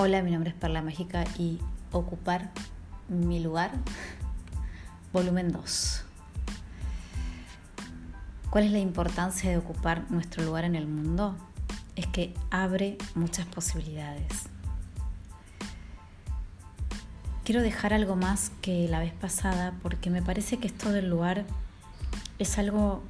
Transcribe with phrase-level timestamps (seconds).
[0.00, 1.58] Hola, mi nombre es Perla Mágica y
[1.90, 2.52] ocupar
[3.08, 3.72] mi lugar,
[5.12, 6.04] volumen 2.
[8.48, 11.36] ¿Cuál es la importancia de ocupar nuestro lugar en el mundo?
[11.96, 14.44] Es que abre muchas posibilidades.
[17.42, 21.44] Quiero dejar algo más que la vez pasada porque me parece que esto del lugar
[22.38, 23.02] es algo...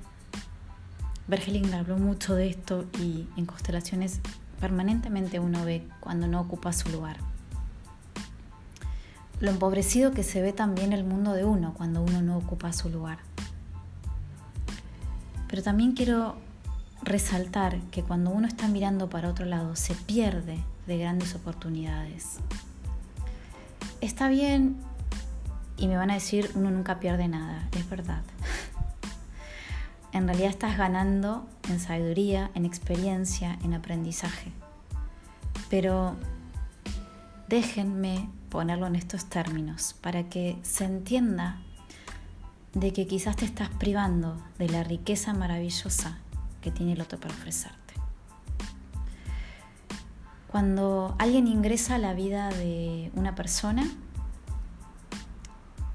[1.26, 4.22] Bergeling habló mucho de esto y en constelaciones
[4.60, 7.16] permanentemente uno ve cuando no ocupa su lugar.
[9.40, 12.88] Lo empobrecido que se ve también el mundo de uno cuando uno no ocupa su
[12.88, 13.18] lugar.
[15.48, 16.36] Pero también quiero
[17.02, 22.38] resaltar que cuando uno está mirando para otro lado se pierde de grandes oportunidades.
[24.00, 24.76] Está bien,
[25.78, 28.22] y me van a decir, uno nunca pierde nada, es verdad.
[30.18, 34.52] En realidad estás ganando en sabiduría, en experiencia, en aprendizaje.
[35.70, 36.16] Pero
[37.48, 41.60] déjenme ponerlo en estos términos para que se entienda
[42.74, 46.18] de que quizás te estás privando de la riqueza maravillosa
[46.60, 47.94] que tiene el otro para ofrecerte.
[50.48, 53.88] Cuando alguien ingresa a la vida de una persona,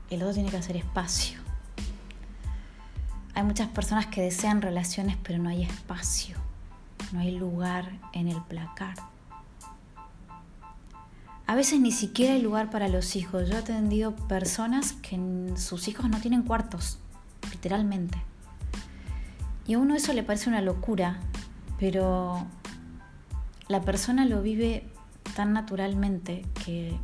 [0.09, 1.42] el otro tiene que hacer espacio
[3.35, 6.37] hay muchas personas que desean relaciones, pero no hay espacio,
[7.11, 8.95] no hay lugar en el placar.
[11.45, 13.49] A veces ni siquiera hay lugar para los hijos.
[13.49, 15.19] Yo he atendido personas que
[15.55, 16.99] sus hijos no tienen cuartos,
[17.51, 18.17] literalmente.
[19.67, 21.19] Y a uno eso le parece una locura,
[21.79, 22.45] pero
[23.67, 24.87] la persona lo vive
[25.35, 26.97] tan naturalmente que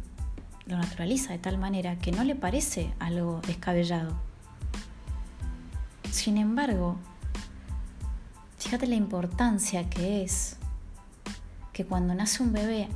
[0.68, 4.29] lo naturaliza de tal manera que no le parece algo descabellado.
[6.12, 6.98] Sin embargo,
[8.58, 10.58] fíjate la importancia que es
[11.72, 12.90] que cuando nace un bebé,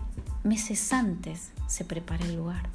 [0.43, 2.69] meses antes se prepare el lugar.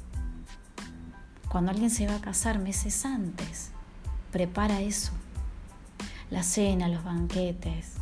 [1.49, 3.71] Cuando alguien se va a casar, meses antes,
[4.31, 5.11] prepara eso.
[6.31, 7.93] La cena, los banquetes.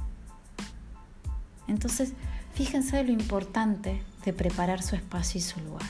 [1.68, 2.14] Entonces,
[2.53, 5.90] fíjense lo importante de preparar su espacio y su lugar.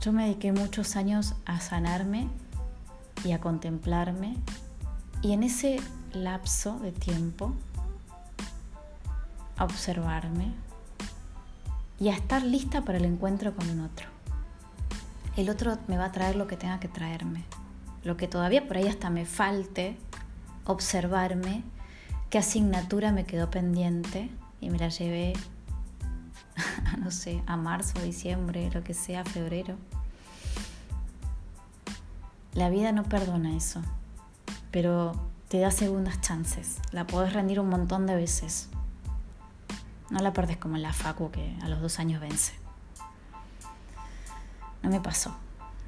[0.00, 2.28] Yo me dediqué muchos años a sanarme
[3.24, 4.36] y a contemplarme.
[5.22, 5.80] Y en ese
[6.12, 7.52] lapso de tiempo,
[9.56, 10.52] a observarme
[11.98, 14.06] y a estar lista para el encuentro con un otro.
[15.36, 17.44] El otro me va a traer lo que tenga que traerme,
[18.04, 19.96] lo que todavía por ahí hasta me falte,
[20.66, 21.62] observarme,
[22.28, 24.30] qué asignatura me quedó pendiente
[24.60, 25.32] y me la llevé,
[26.98, 29.76] no sé, a marzo, diciembre, lo que sea, febrero.
[32.54, 33.80] La vida no perdona eso,
[34.70, 35.14] pero
[35.48, 36.78] te da segundas chances.
[36.92, 38.68] La podés rendir un montón de veces.
[40.10, 42.52] No la perdes como en la facu que a los dos años vence.
[44.82, 45.34] No me pasó,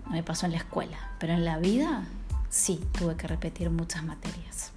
[0.06, 2.04] no me pasó en la escuela, pero en la vida
[2.48, 4.72] sí tuve que repetir muchas materias.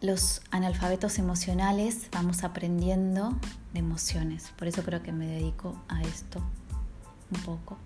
[0.00, 3.36] Los analfabetos emocionales vamos aprendiendo
[3.74, 6.40] de emociones, por eso creo que me dedico a esto
[7.30, 7.76] un poco.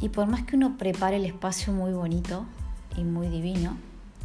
[0.00, 2.46] Y por más que uno prepare el espacio muy bonito
[2.96, 3.76] y muy divino,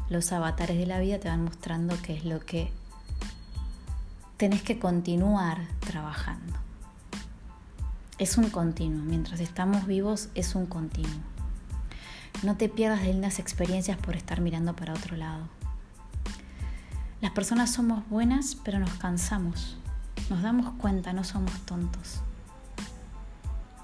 [0.09, 2.71] los avatares de la vida te van mostrando qué es lo que
[4.37, 6.53] tenés que continuar trabajando.
[8.19, 11.21] Es un continuo, mientras estamos vivos es un continuo.
[12.43, 15.47] No te pierdas de lindas experiencias por estar mirando para otro lado.
[17.21, 19.77] Las personas somos buenas, pero nos cansamos.
[20.29, 22.21] Nos damos cuenta, no somos tontos.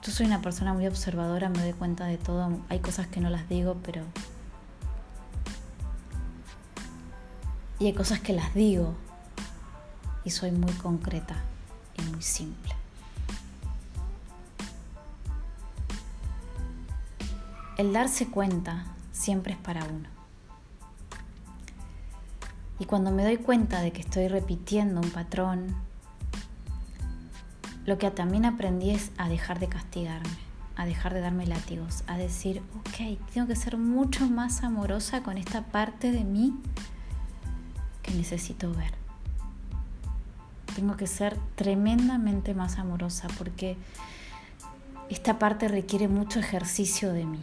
[0.09, 2.61] Yo soy una persona muy observadora, me doy cuenta de todo.
[2.69, 4.01] Hay cosas que no las digo, pero...
[7.77, 8.95] Y hay cosas que las digo.
[10.23, 11.35] Y soy muy concreta
[11.95, 12.73] y muy simple.
[17.77, 20.09] El darse cuenta siempre es para uno.
[22.79, 25.75] Y cuando me doy cuenta de que estoy repitiendo un patrón,
[27.89, 30.29] lo que también aprendí es a dejar de castigarme,
[30.75, 35.39] a dejar de darme látigos, a decir, ok, tengo que ser mucho más amorosa con
[35.39, 36.53] esta parte de mí
[38.03, 38.93] que necesito ver.
[40.75, 43.75] Tengo que ser tremendamente más amorosa porque
[45.09, 47.41] esta parte requiere mucho ejercicio de mí.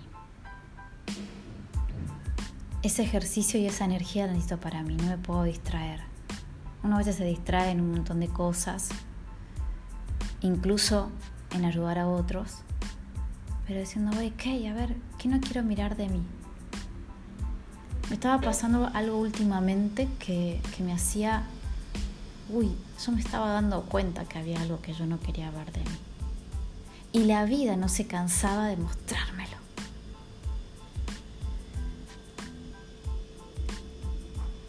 [2.85, 6.03] Ese ejercicio y esa energía la necesito para mí, no me puedo distraer.
[6.85, 8.91] Uno a veces se distrae en un montón de cosas,
[10.41, 11.11] incluso
[11.53, 12.59] en ayudar a otros,
[13.67, 16.23] pero diciendo, ok, a ver, ¿qué no quiero mirar de mí?
[18.09, 21.47] Me estaba pasando algo últimamente que, que me hacía
[22.49, 22.71] uy,
[23.05, 25.99] yo me estaba dando cuenta que había algo que yo no quería ver de mí.
[27.13, 29.57] Y la vida no se cansaba de mostrármelo.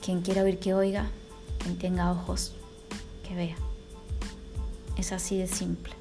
[0.03, 1.07] Quien quiera oír que oiga,
[1.59, 2.55] quien tenga ojos
[3.27, 3.55] que vea.
[4.97, 5.93] Es así de simple.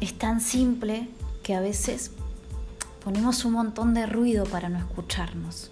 [0.00, 1.08] Es tan simple
[1.42, 2.10] que a veces
[3.04, 5.70] ponemos un montón de ruido para no escucharnos.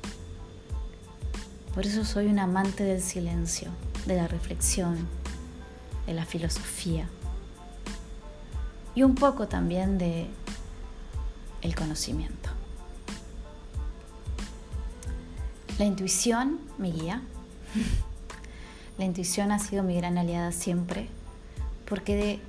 [1.75, 3.69] Por eso soy un amante del silencio,
[4.07, 4.97] de la reflexión,
[6.07, 7.09] de la filosofía
[8.95, 10.27] y un poco también de
[11.61, 12.49] el conocimiento.
[15.79, 17.23] La intuición mi guía.
[18.99, 21.11] La intuición ha sido mi gran aliada siempre,
[21.89, 22.41] porque de,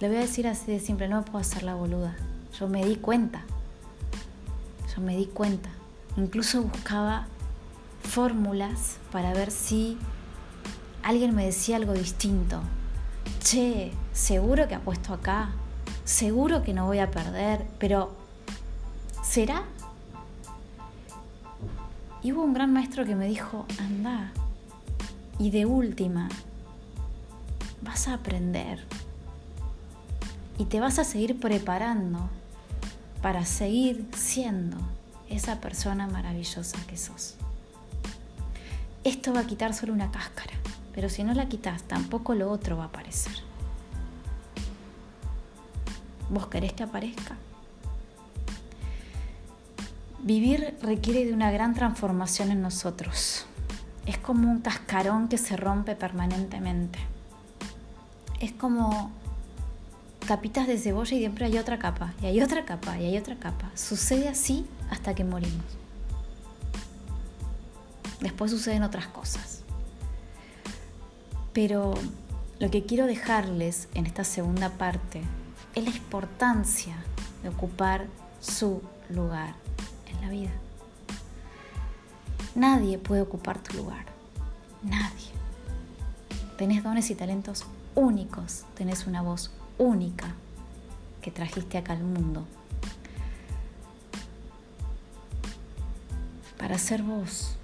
[0.00, 2.16] le voy a decir así de simple, no puedo hacer la boluda.
[2.58, 3.42] Yo me di cuenta,
[4.94, 5.70] yo me di cuenta.
[6.16, 7.26] Incluso buscaba
[8.02, 9.98] fórmulas para ver si
[11.02, 12.60] alguien me decía algo distinto.
[13.40, 15.50] Che, seguro que apuesto acá,
[16.04, 18.14] seguro que no voy a perder, pero
[19.22, 19.64] ¿será?
[22.22, 24.32] Y hubo un gran maestro que me dijo, anda,
[25.38, 26.28] y de última,
[27.86, 28.84] vas a aprender
[30.58, 32.28] y te vas a seguir preparando
[33.22, 34.76] para seguir siendo
[35.28, 37.36] esa persona maravillosa que sos.
[39.04, 40.52] Esto va a quitar solo una cáscara,
[40.94, 43.34] pero si no la quitas, tampoco lo otro va a aparecer.
[46.28, 47.36] ¿Vos querés que aparezca?
[50.22, 53.46] Vivir requiere de una gran transformación en nosotros
[54.06, 56.98] es como un cascarón que se rompe permanentemente.
[58.40, 59.10] Es como
[60.26, 63.36] capitas de cebolla y siempre hay otra capa, y hay otra capa, y hay otra
[63.36, 63.70] capa.
[63.74, 65.64] Sucede así hasta que morimos.
[68.20, 69.62] Después suceden otras cosas.
[71.52, 71.94] Pero
[72.58, 75.22] lo que quiero dejarles en esta segunda parte
[75.74, 76.96] es la importancia
[77.42, 78.06] de ocupar
[78.40, 79.54] su lugar
[80.10, 80.52] en la vida.
[82.54, 84.06] Nadie puede ocupar tu lugar.
[84.82, 85.35] Nadie.
[86.56, 87.64] Tenés dones y talentos
[87.94, 88.64] únicos.
[88.74, 90.34] Tenés una voz única
[91.20, 92.46] que trajiste acá al mundo.
[96.58, 97.56] Para ser vos,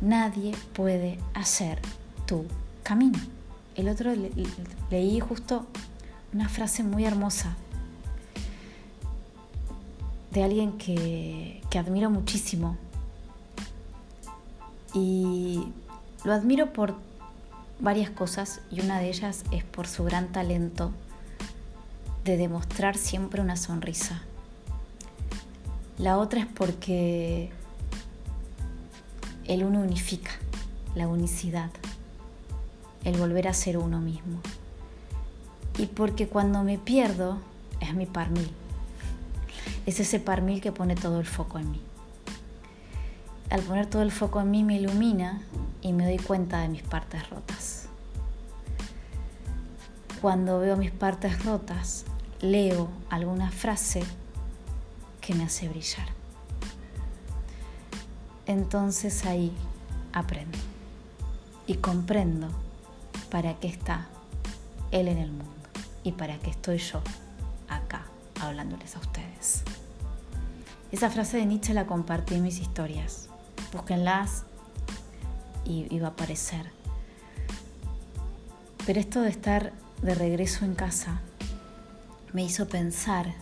[0.00, 1.80] nadie puede hacer
[2.26, 2.46] tu
[2.82, 3.18] camino.
[3.74, 4.12] El otro
[4.90, 5.66] leí justo
[6.32, 7.56] una frase muy hermosa
[10.30, 12.76] de alguien que, que admiro muchísimo,
[14.94, 15.64] y
[16.24, 16.94] lo admiro por
[17.84, 20.90] varias cosas y una de ellas es por su gran talento
[22.24, 24.22] de demostrar siempre una sonrisa.
[25.98, 27.50] La otra es porque
[29.44, 30.30] el uno unifica,
[30.94, 31.70] la unicidad,
[33.04, 34.40] el volver a ser uno mismo.
[35.76, 37.38] Y porque cuando me pierdo
[37.80, 38.50] es mi parmil,
[39.84, 41.80] es ese parmil que pone todo el foco en mí
[43.54, 45.40] al poner todo el foco en mí me ilumina
[45.80, 47.86] y me doy cuenta de mis partes rotas.
[50.20, 52.04] Cuando veo mis partes rotas,
[52.40, 54.02] leo alguna frase
[55.20, 56.08] que me hace brillar.
[58.46, 59.52] Entonces ahí
[60.12, 60.58] aprendo
[61.68, 62.48] y comprendo
[63.30, 64.08] para qué está
[64.90, 65.54] Él en el mundo
[66.02, 67.00] y para qué estoy yo
[67.68, 68.02] acá
[68.40, 69.62] hablándoles a ustedes.
[70.90, 73.28] Esa frase de Nietzsche la compartí en mis historias
[73.74, 74.44] búsquenlas
[75.64, 76.70] y, va a aparecer.
[78.86, 81.20] Pero esto de estar de regreso en casa
[82.32, 83.34] me hizo pensar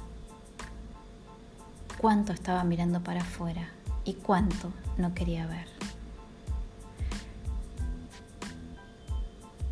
[1.98, 3.68] cuánto estaba mirando para afuera
[4.04, 5.66] y cuánto no quería ver.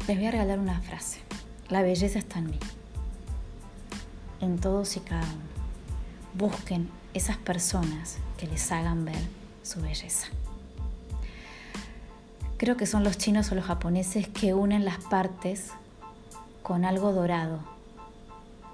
[0.06, 1.20] Les voy a regalar una frase.
[1.68, 2.58] La belleza está en mí,
[4.40, 5.50] en todos y cada uno.
[6.34, 9.22] Busquen esas personas que les hagan ver
[9.62, 10.28] su belleza.
[12.60, 15.68] Creo que son los chinos o los japoneses que unen las partes
[16.62, 17.58] con algo dorado.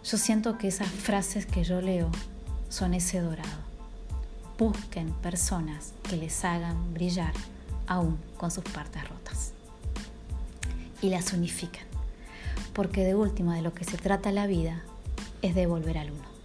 [0.02, 2.10] Yo siento que esas frases que yo leo
[2.68, 3.62] son ese dorado.
[4.58, 7.32] Busquen personas que les hagan brillar
[7.86, 9.52] aún con sus partes rotas.
[11.00, 11.84] Y las unifiquen.
[12.72, 14.82] Porque de última de lo que se trata la vida
[15.42, 16.35] es de volver al uno.